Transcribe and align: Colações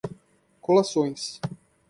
Colações 0.63 1.37